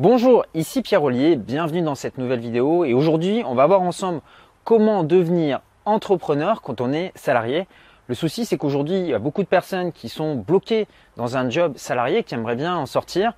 [0.00, 4.20] Bonjour, ici Pierre Ollier, bienvenue dans cette nouvelle vidéo et aujourd'hui on va voir ensemble
[4.62, 7.66] comment devenir entrepreneur quand on est salarié.
[8.06, 11.50] Le souci c'est qu'aujourd'hui il y a beaucoup de personnes qui sont bloquées dans un
[11.50, 13.32] job salarié, qui aimeraient bien en sortir,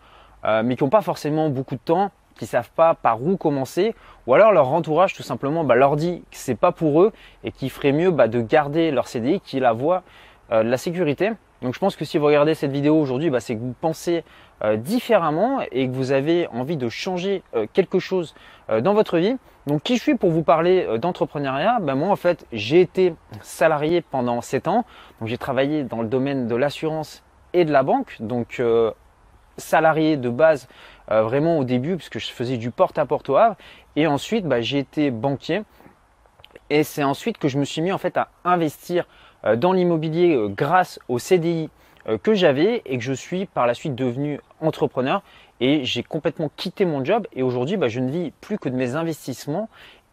[0.44, 3.94] euh, mais qui n'ont pas forcément beaucoup de temps, qui savent pas par où commencer,
[4.26, 7.52] ou alors leur entourage tout simplement bah, leur dit que c'est pas pour eux et
[7.52, 10.02] qu'il ferait mieux bah, de garder leur CDI, qui la voie
[10.52, 11.30] euh, de la sécurité.
[11.62, 14.24] Donc je pense que si vous regardez cette vidéo aujourd'hui, bah, c'est que vous pensez
[14.62, 18.34] euh, différemment et que vous avez envie de changer euh, quelque chose
[18.70, 19.36] euh, dans votre vie.
[19.66, 21.78] Donc qui je suis pour vous parler d'entrepreneuriat?
[21.80, 24.84] Ben, Moi en fait j'ai été salarié pendant 7 ans.
[25.20, 28.16] Donc j'ai travaillé dans le domaine de l'assurance et de la banque.
[28.20, 28.62] Donc
[29.58, 30.66] salarié de base
[31.08, 33.56] vraiment au début puisque je faisais du porte-à-porte au Havre.
[33.96, 35.62] Et ensuite bah, j'ai été banquier.
[36.70, 39.06] Et c'est ensuite que je me suis mis en fait à investir
[39.56, 41.70] dans l'immobilier euh, grâce au CDI
[42.08, 45.22] euh, que j'avais et que je suis par la suite devenu entrepreneur
[45.60, 48.76] et j'ai complètement quitté mon job et aujourd'hui bah, je ne vis plus que de
[48.76, 49.68] mes investissements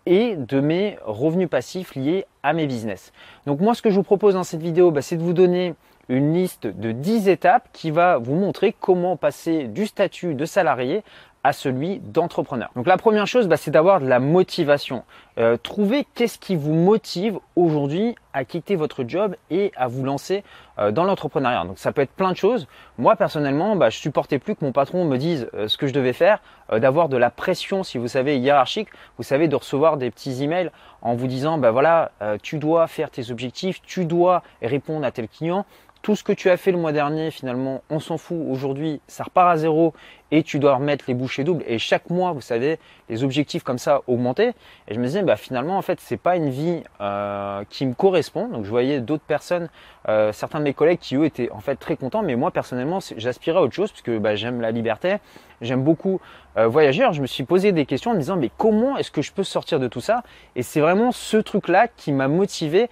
[0.05, 3.11] et de mes revenus passifs liés à mes business.
[3.45, 5.75] Donc moi ce que je vous propose dans cette vidéo bah, c'est de vous donner
[6.09, 11.03] une liste de 10 étapes qui va vous montrer comment passer du statut de salarié
[11.43, 12.69] à celui d'entrepreneur.
[12.75, 15.03] Donc la première chose, bah, c'est d'avoir de la motivation.
[15.39, 20.43] Euh, trouver qu'est-ce qui vous motive aujourd'hui à quitter votre job et à vous lancer
[20.79, 21.63] euh, dans l'entrepreneuriat.
[21.65, 22.67] Donc ça peut être plein de choses.
[22.97, 25.93] Moi personnellement, bah, je supportais plus que mon patron me dise euh, ce que je
[25.93, 28.89] devais faire, d'avoir de la pression, si vous savez, hiérarchique.
[29.17, 30.69] Vous savez, de recevoir des petits emails
[31.01, 32.11] en vous disant, bah voilà,
[32.43, 35.65] tu dois faire tes objectifs, tu dois répondre à tel client
[36.07, 38.37] tout ce que tu as fait le mois dernier, finalement, on s'en fout.
[38.49, 39.93] Aujourd'hui, ça repart à zéro
[40.31, 41.65] et tu dois remettre les bouchées doubles.
[41.67, 44.53] Et chaque mois, vous savez, les objectifs comme ça augmentaient.
[44.87, 47.93] Et je me disais, bah, finalement, en fait, c'est pas une vie euh, qui me
[47.93, 48.47] correspond.
[48.47, 49.67] Donc, je voyais d'autres personnes,
[50.07, 52.23] euh, certains de mes collègues qui eux étaient en fait très contents.
[52.23, 55.17] Mais moi, personnellement, j'aspirais à autre chose parce que bah, j'aime la liberté,
[55.59, 56.21] j'aime beaucoup
[56.57, 57.05] euh, voyager.
[57.11, 59.43] Je me suis posé des questions en me disant, mais comment est-ce que je peux
[59.43, 60.23] sortir de tout ça?
[60.55, 62.89] Et c'est vraiment ce truc-là qui m'a motivé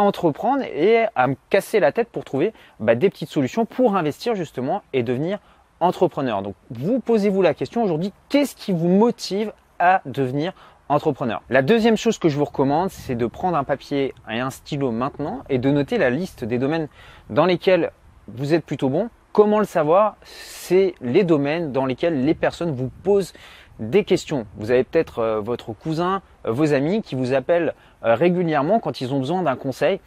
[0.00, 4.34] entreprendre et à me casser la tête pour trouver bah, des petites solutions pour investir
[4.34, 5.38] justement et devenir
[5.80, 6.42] entrepreneur.
[6.42, 10.52] Donc vous posez-vous la question aujourd'hui, qu'est-ce qui vous motive à devenir
[10.88, 11.42] entrepreneur?
[11.50, 14.90] La deuxième chose que je vous recommande, c'est de prendre un papier et un stylo
[14.90, 16.88] maintenant et de noter la liste des domaines
[17.28, 17.90] dans lesquels
[18.28, 19.10] vous êtes plutôt bon.
[19.32, 20.16] Comment le savoir?
[20.22, 23.34] C'est les domaines dans lesquels les personnes vous posent
[23.78, 24.46] des questions.
[24.56, 27.74] Vous avez peut-être euh, votre cousin, vos amis qui vous appellent
[28.04, 30.00] euh, régulièrement quand ils ont besoin d'un conseil.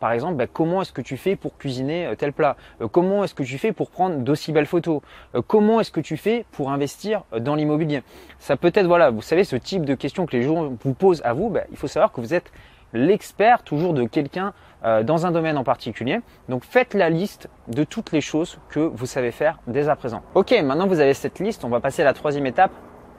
[0.00, 2.56] par exemple, bah, comment est-ce que tu fais pour cuisiner tel plat?
[2.90, 5.02] Comment est-ce que tu fais pour prendre d'aussi belles photos?
[5.46, 8.02] Comment est-ce que tu fais pour investir dans l'immobilier?
[8.38, 11.20] Ça peut être, voilà, vous savez, ce type de questions que les gens vous posent
[11.22, 12.50] à vous, bah, il faut savoir que vous êtes
[12.94, 14.54] l'expert toujours de quelqu'un
[15.02, 16.20] dans un domaine en particulier.
[16.48, 20.22] Donc faites la liste de toutes les choses que vous savez faire dès à présent.
[20.34, 22.72] Ok, maintenant vous avez cette liste, on va passer à la troisième étape,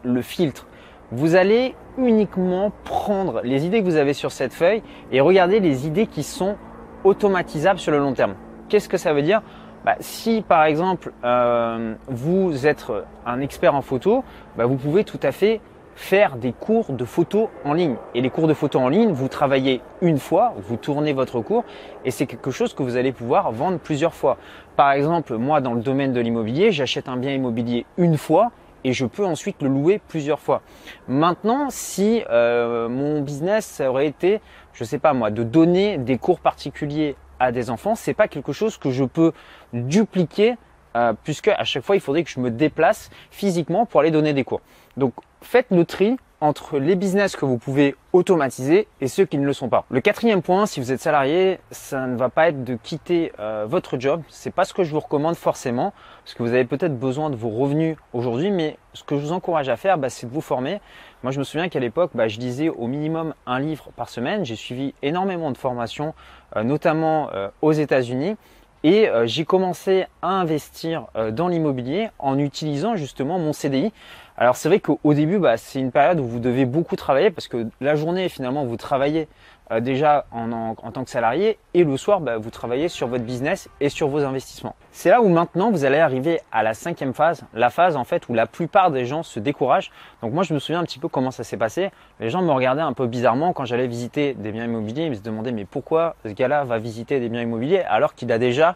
[0.03, 0.65] le filtre.
[1.11, 5.85] Vous allez uniquement prendre les idées que vous avez sur cette feuille et regarder les
[5.85, 6.55] idées qui sont
[7.03, 8.33] automatisables sur le long terme.
[8.69, 9.41] Qu'est-ce que ça veut dire?
[9.85, 12.85] Bah, Si par exemple euh, vous êtes
[13.25, 14.23] un expert en photo,
[14.57, 15.61] bah, vous pouvez tout à fait
[15.95, 17.95] faire des cours de photo en ligne.
[18.15, 21.63] Et les cours de photo en ligne, vous travaillez une fois, vous tournez votre cours
[22.03, 24.37] et c'est quelque chose que vous allez pouvoir vendre plusieurs fois.
[24.75, 28.51] Par exemple, moi dans le domaine de l'immobilier, j'achète un bien immobilier une fois
[28.85, 30.61] et je peux ensuite le louer plusieurs fois.
[31.07, 34.41] Maintenant, si euh, mon business aurait été,
[34.73, 38.53] je sais pas moi, de donner des cours particuliers à des enfants, c'est pas quelque
[38.53, 39.31] chose que je peux
[39.73, 40.55] dupliquer
[40.95, 44.33] euh, puisque à chaque fois il faudrait que je me déplace physiquement pour aller donner
[44.33, 44.61] des cours.
[44.97, 49.45] Donc faites le tri entre les business que vous pouvez automatiser et ceux qui ne
[49.45, 49.85] le sont pas.
[49.89, 53.65] Le quatrième point, si vous êtes salarié, ça ne va pas être de quitter euh,
[53.67, 54.21] votre job.
[54.29, 55.93] C'est pas ce que je vous recommande forcément,
[56.23, 59.31] parce que vous avez peut-être besoin de vos revenus aujourd'hui, mais ce que je vous
[59.31, 60.81] encourage à faire, bah, c'est de vous former.
[61.23, 64.45] Moi, je me souviens qu'à l'époque, bah, je lisais au minimum un livre par semaine.
[64.45, 66.13] J'ai suivi énormément de formations,
[66.55, 68.35] euh, notamment euh, aux États-Unis.
[68.83, 73.91] Et j'ai commencé à investir dans l'immobilier en utilisant justement mon CDI.
[74.37, 77.47] Alors c'est vrai qu'au début, bah, c'est une période où vous devez beaucoup travailler parce
[77.47, 79.29] que la journée, finalement, vous travaillez
[79.71, 83.69] euh, déjà en, tant que salarié et le soir, bah, vous travaillez sur votre business
[83.79, 84.75] et sur vos investissements.
[84.91, 88.27] C'est là où maintenant vous allez arriver à la cinquième phase, la phase en fait
[88.27, 89.89] où la plupart des gens se découragent.
[90.21, 91.91] Donc moi, je me souviens un petit peu comment ça s'est passé.
[92.19, 95.05] Les gens me regardaient un peu bizarrement quand j'allais visiter des biens immobiliers.
[95.05, 98.33] Ils me se demandaient mais pourquoi ce gars-là va visiter des biens immobiliers alors qu'il
[98.33, 98.75] a déjà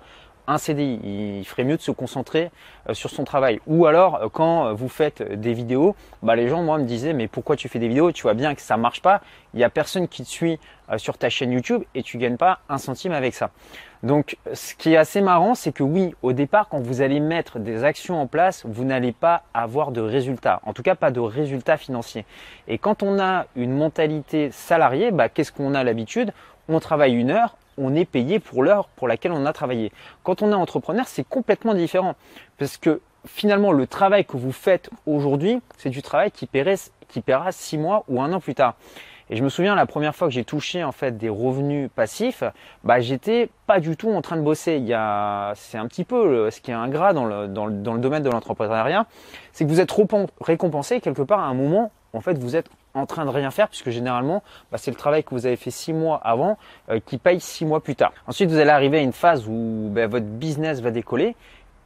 [0.49, 0.99] un CDI.
[1.39, 2.51] Il ferait mieux de se concentrer
[2.89, 3.61] euh, sur son travail.
[3.67, 7.27] Ou alors, euh, quand vous faites des vidéos, bah, les gens, moi, me disaient, mais
[7.27, 8.11] pourquoi tu fais des vidéos?
[8.11, 9.21] Tu vois bien que ça marche pas.
[9.53, 10.59] Il n'y a personne qui te suit
[10.97, 13.51] sur ta chaîne YouTube et tu gagnes pas un centime avec ça.
[14.01, 17.59] Donc, ce qui est assez marrant, c'est que oui, au départ, quand vous allez mettre
[17.59, 20.61] des actions en place, vous n'allez pas avoir de résultats.
[20.65, 22.25] En tout cas, pas de résultats financiers.
[22.67, 26.31] Et quand on a une mentalité salariée, bah, qu'est-ce qu'on a l'habitude?
[26.69, 29.91] On travaille une heure, on est payé pour l'heure pour laquelle on a travaillé.
[30.23, 32.15] Quand on est entrepreneur, c'est complètement différent.
[32.57, 37.77] Parce que finalement, le travail que vous faites aujourd'hui, c'est du travail qui, paiera six
[37.77, 38.75] mois ou un an plus tard.
[39.31, 42.43] Et je me souviens la première fois que j'ai touché en fait des revenus passifs,
[42.83, 44.77] bah j'étais pas du tout en train de bosser.
[44.77, 47.73] Il y a, c'est un petit peu ce qui est ingrat dans le, dans le,
[47.73, 49.05] dans le domaine de l'entrepreneuriat,
[49.53, 50.07] c'est que vous êtes trop
[50.41, 51.91] récompensé quelque part à un moment.
[52.13, 55.23] En fait, vous êtes en train de rien faire puisque généralement bah, c'est le travail
[55.23, 56.57] que vous avez fait six mois avant
[56.89, 58.11] euh, qui paye six mois plus tard.
[58.27, 61.35] Ensuite, vous allez arriver à une phase où bah, votre business va décoller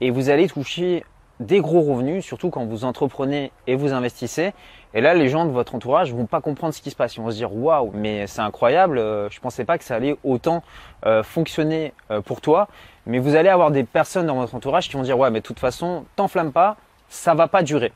[0.01, 1.03] et vous allez toucher
[1.39, 4.53] des gros revenus, surtout quand vous entreprenez et vous investissez.
[4.94, 7.15] Et là, les gens de votre entourage vont pas comprendre ce qui se passe.
[7.15, 9.00] Ils vont se dire waouh, mais c'est incroyable.
[9.00, 10.63] Euh, je pensais pas que ça allait autant
[11.05, 11.94] euh, fonctionner
[12.25, 12.67] pour toi.
[13.05, 15.45] Mais vous allez avoir des personnes dans votre entourage qui vont dire ouais, mais de
[15.45, 16.77] toute façon, t'enflamme pas,
[17.09, 17.91] ça va pas durer.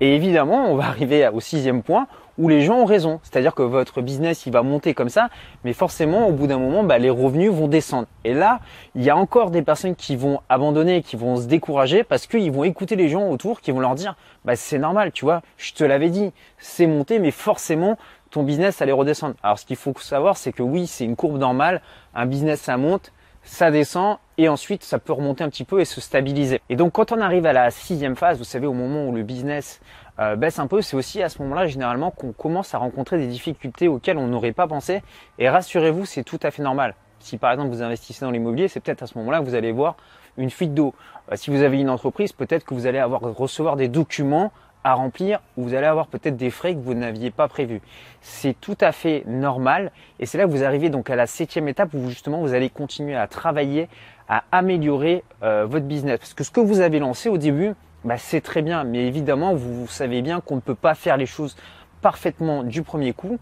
[0.00, 2.06] Et évidemment, on va arriver au sixième point
[2.38, 3.20] où les gens ont raison.
[3.22, 5.28] C'est-à-dire que votre business, il va monter comme ça,
[5.62, 8.06] mais forcément, au bout d'un moment, bah, les revenus vont descendre.
[8.24, 8.60] Et là,
[8.94, 12.50] il y a encore des personnes qui vont abandonner, qui vont se décourager parce qu'ils
[12.50, 14.16] vont écouter les gens autour, qui vont leur dire,
[14.46, 17.98] bah, c'est normal, tu vois, je te l'avais dit, c'est monté, mais forcément,
[18.30, 19.34] ton business allait redescendre.
[19.42, 21.82] Alors, ce qu'il faut savoir, c'est que oui, c'est une courbe normale.
[22.14, 25.84] Un business, ça monte, ça descend et ensuite ça peut remonter un petit peu et
[25.84, 26.60] se stabiliser.
[26.68, 29.22] Et donc quand on arrive à la sixième phase, vous savez au moment où le
[29.22, 29.80] business
[30.18, 33.26] euh, baisse un peu, c'est aussi à ce moment-là généralement qu'on commence à rencontrer des
[33.26, 35.02] difficultés auxquelles on n'aurait pas pensé.
[35.38, 36.94] Et rassurez-vous, c'est tout à fait normal.
[37.18, 39.72] Si par exemple vous investissez dans l'immobilier, c'est peut-être à ce moment-là que vous allez
[39.72, 39.96] voir
[40.36, 40.94] une fuite d'eau.
[41.30, 44.52] Euh, si vous avez une entreprise, peut-être que vous allez avoir recevoir des documents
[44.84, 47.80] à remplir ou vous allez avoir peut-être des frais que vous n'aviez pas prévus.
[48.20, 51.68] C'est tout à fait normal et c'est là que vous arrivez donc à la septième
[51.68, 53.88] étape où justement vous allez continuer à travailler,
[54.28, 56.18] à améliorer euh, votre business.
[56.18, 57.74] Parce que ce que vous avez lancé au début,
[58.04, 61.16] bah, c'est très bien, mais évidemment vous, vous savez bien qu'on ne peut pas faire
[61.16, 61.56] les choses
[62.00, 63.38] parfaitement du premier coup.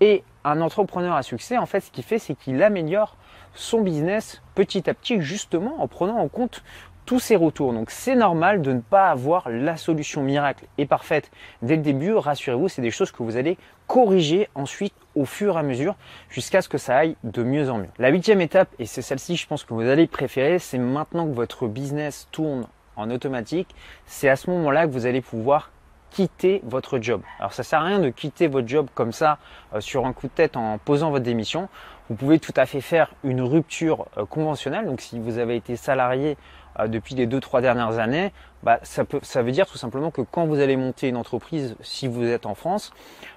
[0.00, 3.16] Et un entrepreneur à succès, en fait, ce qu'il fait, c'est qu'il améliore
[3.54, 6.62] son business petit à petit, justement en prenant en compte
[7.08, 7.72] tous ces retours.
[7.72, 11.30] Donc c'est normal de ne pas avoir la solution miracle et parfaite
[11.62, 12.12] dès le début.
[12.12, 13.56] Rassurez-vous, c'est des choses que vous allez
[13.86, 15.96] corriger ensuite au fur et à mesure
[16.28, 17.88] jusqu'à ce que ça aille de mieux en mieux.
[17.98, 21.32] La huitième étape, et c'est celle-ci je pense que vous allez préférer, c'est maintenant que
[21.32, 25.70] votre business tourne en automatique, c'est à ce moment-là que vous allez pouvoir
[26.10, 27.22] quitter votre job.
[27.38, 29.38] Alors ça sert à rien de quitter votre job comme ça
[29.74, 31.68] euh, sur un coup de tête en posant votre démission.
[32.08, 34.86] Vous pouvez tout à fait faire une rupture euh, conventionnelle.
[34.86, 36.36] Donc si vous avez été salarié
[36.78, 38.32] euh, depuis les deux trois dernières années,
[38.62, 41.76] bah, ça, peut, ça veut dire tout simplement que quand vous allez monter une entreprise,
[41.80, 42.92] si vous êtes en France,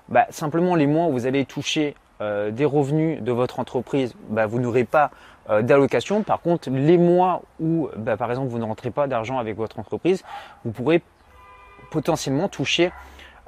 [0.09, 1.95] bah, simplement les mois où vous allez toucher
[2.51, 5.09] des revenus de votre entreprise, bah, vous n'aurez pas
[5.49, 6.21] d'allocation.
[6.21, 9.79] Par contre, les mois où, bah, par exemple, vous ne rentrez pas d'argent avec votre
[9.79, 10.23] entreprise,
[10.63, 11.01] vous pourrez
[11.89, 12.91] potentiellement toucher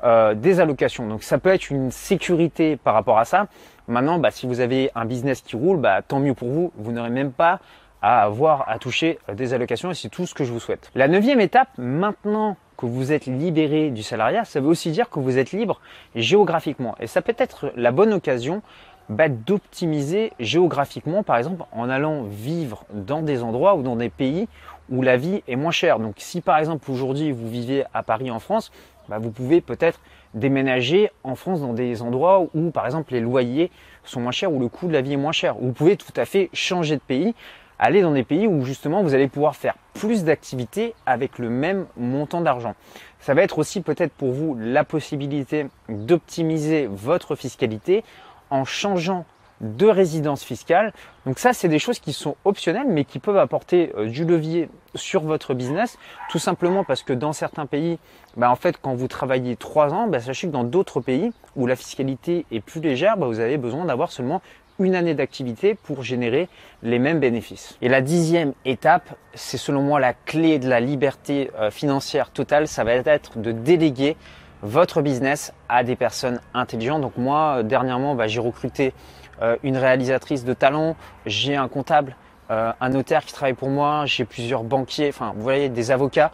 [0.04, 1.08] euh, des allocations.
[1.08, 3.48] Donc ça peut être une sécurité par rapport à ça.
[3.88, 6.72] Maintenant, bah, si vous avez un business qui roule, bah, tant mieux pour vous.
[6.78, 7.60] Vous n'aurez même pas
[8.02, 10.92] à avoir à toucher euh, des allocations et c'est tout ce que je vous souhaite.
[10.94, 15.20] La neuvième étape, maintenant que vous êtes libéré du salariat, ça veut aussi dire que
[15.20, 15.80] vous êtes libre
[16.16, 16.96] géographiquement.
[17.00, 18.62] Et ça peut être la bonne occasion
[19.10, 24.48] bah, d'optimiser géographiquement, par exemple en allant vivre dans des endroits ou dans des pays
[24.90, 26.00] où la vie est moins chère.
[26.00, 28.72] Donc si par exemple aujourd'hui vous vivez à Paris en France,
[29.10, 30.00] bah, vous pouvez peut-être
[30.34, 33.72] déménager en France dans des endroits où par exemple les loyers
[34.04, 35.56] sont moins chers, ou le coût de la vie est moins cher.
[35.60, 37.36] Vous pouvez tout à fait changer de pays,
[37.80, 41.86] aller dans des pays où justement vous allez pouvoir faire plus d'activités avec le même
[41.98, 42.76] montant d'argent.
[43.20, 48.04] Ça va être aussi peut-être pour vous la possibilité d'optimiser votre fiscalité
[48.50, 49.26] en changeant
[49.62, 50.94] de résidence fiscale.
[51.26, 54.70] Donc ça, c'est des choses qui sont optionnelles, mais qui peuvent apporter euh, du levier
[54.96, 55.98] sur votre business,
[56.30, 57.98] tout simplement parce que dans certains pays,
[58.38, 61.66] bah, en fait, quand vous travaillez trois ans, bah, sachez que dans d'autres pays où
[61.66, 64.42] la fiscalité est plus légère, bah, vous avez besoin d'avoir seulement
[64.80, 66.50] une année d'activité pour générer
[66.82, 67.78] les mêmes bénéfices.
[67.82, 72.68] Et la dixième étape, c'est selon moi la clé de la liberté euh, financière totale,
[72.68, 74.18] ça va être de déléguer
[74.64, 77.02] votre business à des personnes intelligentes.
[77.02, 78.94] Donc moi, euh, dernièrement, j'ai recruté
[79.42, 82.16] euh, une réalisatrice de talent, j'ai un comptable,
[82.50, 86.32] euh, un notaire qui travaille pour moi, j'ai plusieurs banquiers, enfin vous voyez des avocats.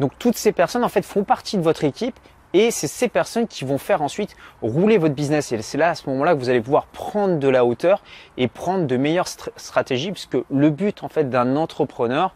[0.00, 2.18] Donc toutes ces personnes en fait font partie de votre équipe
[2.54, 5.52] Et c'est ces personnes qui vont faire ensuite rouler votre business.
[5.52, 8.02] Et c'est là, à ce moment-là, que vous allez pouvoir prendre de la hauteur
[8.36, 12.34] et prendre de meilleures stratégies, puisque le but, en fait, d'un entrepreneur,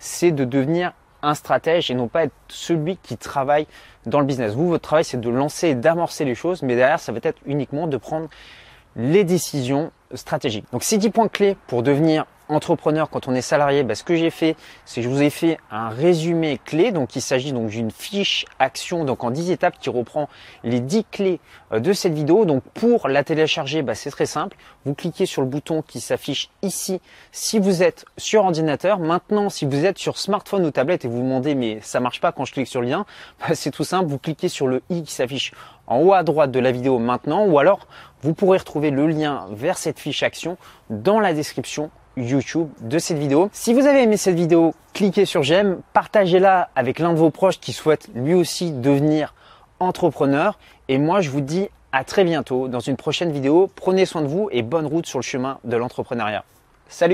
[0.00, 3.66] c'est de devenir un stratège et non pas être celui qui travaille
[4.06, 4.54] dans le business.
[4.54, 7.40] Vous, votre travail, c'est de lancer et d'amorcer les choses, mais derrière, ça va être
[7.46, 8.28] uniquement de prendre
[8.96, 10.66] les décisions stratégiques.
[10.72, 14.14] Donc, ces 10 points clés pour devenir entrepreneur quand on est salarié, bah, ce que
[14.14, 16.92] j'ai fait, c'est que je vous ai fait un résumé clé.
[16.92, 20.28] Donc il s'agit donc d'une fiche action donc en 10 étapes qui reprend
[20.64, 21.40] les 10 clés
[21.72, 22.44] euh, de cette vidéo.
[22.44, 24.56] Donc pour la télécharger, bah, c'est très simple.
[24.84, 28.98] Vous cliquez sur le bouton qui s'affiche ici si vous êtes sur ordinateur.
[28.98, 32.20] Maintenant, si vous êtes sur smartphone ou tablette et vous vous demandez mais ça marche
[32.20, 33.06] pas quand je clique sur le lien,
[33.40, 34.08] bah, c'est tout simple.
[34.08, 35.52] Vous cliquez sur le i qui s'affiche
[35.86, 37.86] en haut à droite de la vidéo maintenant ou alors
[38.22, 40.56] vous pourrez retrouver le lien vers cette fiche action
[40.90, 43.48] dans la description YouTube de cette vidéo.
[43.52, 47.60] Si vous avez aimé cette vidéo, cliquez sur j'aime, partagez-la avec l'un de vos proches
[47.60, 49.34] qui souhaite lui aussi devenir
[49.80, 50.58] entrepreneur.
[50.88, 53.70] Et moi, je vous dis à très bientôt dans une prochaine vidéo.
[53.74, 56.44] Prenez soin de vous et bonne route sur le chemin de l'entrepreneuriat.
[56.88, 57.10] Salut